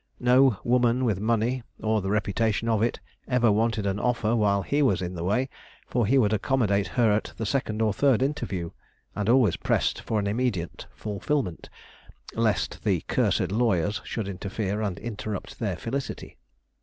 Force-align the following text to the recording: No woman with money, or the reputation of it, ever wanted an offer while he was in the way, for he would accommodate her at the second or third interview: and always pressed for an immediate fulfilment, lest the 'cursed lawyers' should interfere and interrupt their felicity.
No 0.19 0.57
woman 0.63 1.05
with 1.05 1.19
money, 1.19 1.61
or 1.79 2.01
the 2.01 2.09
reputation 2.09 2.67
of 2.67 2.81
it, 2.81 2.99
ever 3.27 3.51
wanted 3.51 3.85
an 3.85 3.99
offer 3.99 4.35
while 4.35 4.63
he 4.63 4.81
was 4.81 4.99
in 4.99 5.13
the 5.13 5.23
way, 5.23 5.47
for 5.85 6.07
he 6.07 6.17
would 6.17 6.33
accommodate 6.33 6.87
her 6.97 7.11
at 7.11 7.33
the 7.37 7.45
second 7.45 7.83
or 7.83 7.93
third 7.93 8.23
interview: 8.23 8.71
and 9.15 9.29
always 9.29 9.57
pressed 9.57 10.01
for 10.01 10.19
an 10.19 10.25
immediate 10.25 10.87
fulfilment, 10.91 11.69
lest 12.33 12.83
the 12.83 13.01
'cursed 13.01 13.51
lawyers' 13.51 14.01
should 14.03 14.27
interfere 14.27 14.81
and 14.81 14.97
interrupt 14.97 15.59
their 15.59 15.75
felicity. 15.75 16.35